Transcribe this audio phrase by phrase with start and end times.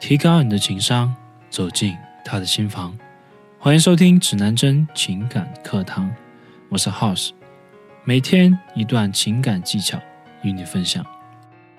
[0.00, 1.12] 提高你的情商，
[1.50, 1.94] 走进
[2.24, 2.96] 他的心房。
[3.58, 6.08] 欢迎收听指南针情感课堂，
[6.68, 7.30] 我是 House，
[8.04, 9.98] 每天一段情感技巧
[10.42, 11.04] 与你分享。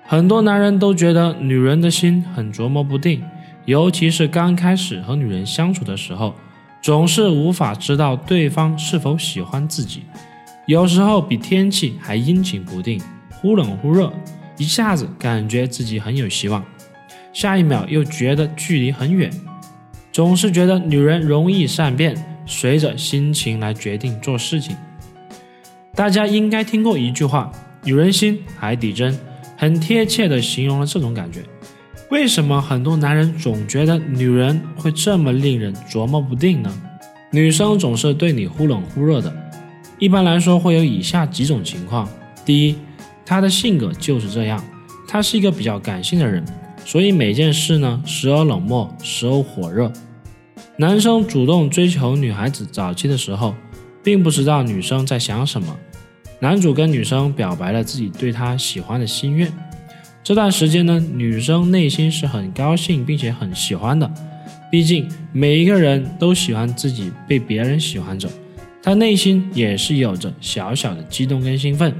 [0.04, 3.24] 很多男人都觉得女人的心很琢磨不定，
[3.64, 6.34] 尤其是刚开始和女人相处的时候，
[6.82, 10.02] 总是无法知道对方是否喜欢自己，
[10.66, 13.00] 有时候比天气还阴晴不定，
[13.30, 14.12] 忽冷忽热，
[14.58, 16.62] 一下子感觉自己很有希望。
[17.32, 19.30] 下一秒又觉得距离很远，
[20.12, 24.76] 总是觉得女人容易善变，随着心情来决定做事情。
[25.94, 27.52] 大家应该听过一句话
[27.84, 29.16] ：“女人心，海底针”，
[29.56, 31.40] 很贴切地形容了这种感觉。
[32.10, 36.72] 为什么很多男人总觉得女人会这么令人琢磨不定呢？
[37.30, 39.32] 女生总是对你忽冷忽热的，
[40.00, 42.08] 一般来说会有以下几种情况：
[42.44, 42.76] 第一，
[43.24, 44.60] 她的性格就是这样，
[45.06, 46.44] 她是一个比较感性的人。
[46.84, 49.92] 所以每件事呢，时而冷漠，时而火热。
[50.76, 53.54] 男生主动追求女孩子早期的时候，
[54.02, 55.76] 并不知道女生在想什么。
[56.40, 59.52] 男主跟女生表白了自己对她喜欢的心愿。
[60.22, 64.10] 这段时间呢，女生内心是很高兴并且很喜欢的。
[64.70, 68.28] 毕竟每一个人都喜欢自己被别人喜欢着，
[68.82, 71.94] 她内心也是有着小小的激动跟兴奋。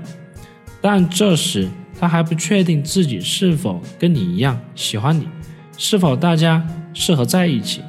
[0.81, 1.69] 但这时，
[2.01, 5.29] 他还不确定自己是否跟你一样喜欢你，
[5.77, 7.83] 是否大家适合在一起，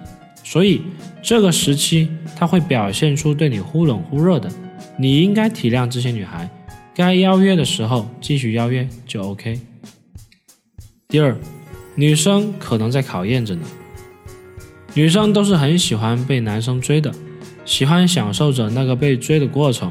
[0.44, 0.82] 所以
[1.24, 4.52] 这个时期他会表现出对你忽冷忽热的。
[4.98, 6.50] 你应该体谅这些女孩，
[6.94, 9.58] 该邀约的时候继续邀约就 OK。
[11.08, 11.38] 第二，
[11.96, 13.62] 女生可能在考验着你。
[14.94, 17.14] 女生都是很喜欢被男生追的，
[17.64, 19.90] 喜欢享受着那个被追的过程。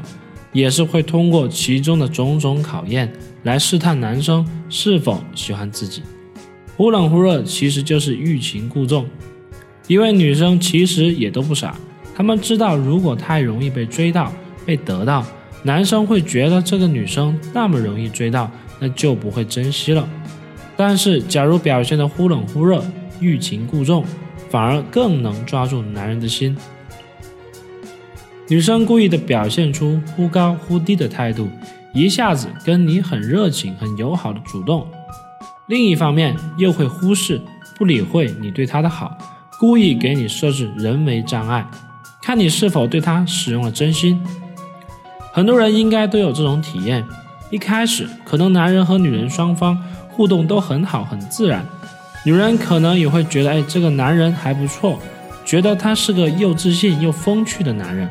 [0.51, 3.11] 也是会通过其中的种种考验
[3.43, 6.01] 来试探男生是否喜欢自己。
[6.75, 9.05] 忽冷忽热其实就是欲擒故纵，
[9.87, 11.75] 因为女生其实也都不傻，
[12.15, 14.31] 她们知道如果太容易被追到、
[14.65, 15.25] 被得到，
[15.63, 20.07] 男生会觉得这个女生那么容易追到，那就不会珍惜了。
[20.75, 22.83] 但是假如表现的忽冷忽热、
[23.19, 24.03] 欲擒故纵，
[24.49, 26.57] 反而更能抓住男人的心。
[28.51, 31.47] 女生故意的表现出忽高忽低的态度，
[31.93, 34.81] 一下子跟你很热情、很友好的主动；
[35.67, 37.41] 另一方面又会忽视、
[37.77, 39.17] 不理会你对她的好，
[39.57, 41.65] 故意给你设置人为障碍，
[42.21, 44.21] 看你是否对她使用了真心。
[45.31, 47.07] 很多人应该都有这种体验：
[47.51, 51.65] 一开始可能男人和女人双方互动都很好、很自然，
[52.25, 54.99] 女人可能也会觉得，哎，这个男人还不错，
[55.45, 58.09] 觉得他是个又自信又风趣的男人。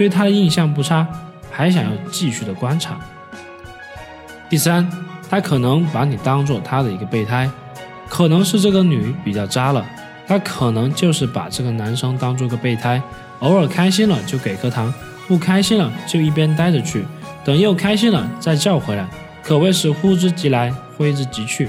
[0.00, 1.06] 对他的印象不差，
[1.50, 2.98] 还想要继续的观察。
[4.48, 4.90] 第三，
[5.28, 7.50] 他可能把你当做他的一个备胎，
[8.08, 9.84] 可能是这个女比较渣了，
[10.26, 13.02] 他可能就是把这个男生当做个备胎，
[13.40, 14.90] 偶尔开心了就给颗糖，
[15.28, 17.04] 不开心了就一边待着去，
[17.44, 19.06] 等又开心了再叫回来，
[19.42, 21.68] 可谓是呼之即来挥之即去，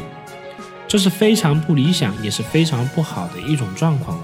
[0.87, 4.23] 这是非常不理想，也是非常不好的一种状况了。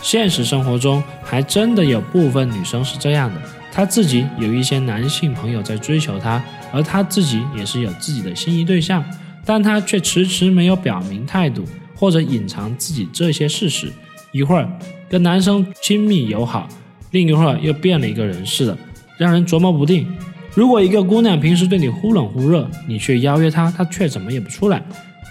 [0.00, 3.40] 现实生活中还真的有部分女生是这样的，
[3.72, 6.42] 她自己有一些男性朋友在追求她，
[6.72, 9.04] 而她自己也是有自己的心仪对象，
[9.44, 11.64] 但她却迟迟没有表明态度，
[11.94, 13.92] 或者隐藏自己这些事实。
[14.32, 14.70] 一会儿
[15.08, 16.68] 跟男生亲密友好，
[17.10, 18.78] 另一会儿又变了一个人似的，
[19.16, 20.06] 让人琢磨不定。
[20.54, 24.82] 如果一个姑娘平时对你忽冷忽热，你却邀约她，她却怎么也不出来，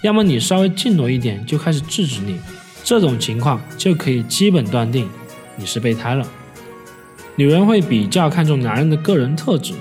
[0.04, 2.38] 要么你稍微近挪一点就开始制止你。
[2.88, 5.10] 这种情况就可以基本断定
[5.58, 6.26] 你是备胎了。
[7.36, 9.74] 女人会比较看重男人的个人特质，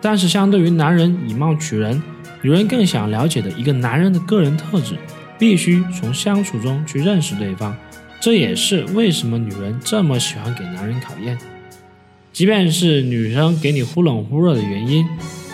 [0.00, 2.02] 但是相对于男人以貌取人，
[2.40, 4.96] 女人更想了解的一个男人的个人特质，
[5.38, 7.76] 必须从相处中去认识对方。
[8.20, 11.36] 这也是为什么女人这么喜欢给男人考验，
[12.32, 15.06] 即便是女生给你忽冷忽热的原因，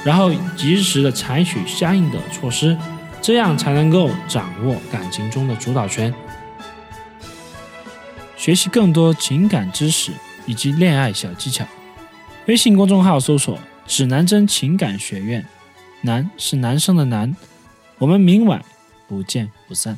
[0.05, 2.79] 然后及时的采取相应的措施，
[3.21, 6.15] 这样才能够掌握感情中的主导权。
[8.43, 10.11] 学习更多情感知识
[10.47, 11.65] 以及恋爱小技巧，
[12.49, 13.57] 微信公众号搜索
[13.87, 15.47] “指南针情感学院”，
[16.03, 17.37] 男是男生的男，
[17.99, 18.61] 我们明晚
[19.07, 19.97] 不见不散。